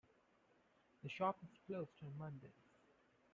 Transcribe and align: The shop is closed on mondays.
The 1.03 1.09
shop 1.09 1.37
is 1.43 1.59
closed 1.67 1.91
on 2.01 2.17
mondays. 2.17 2.71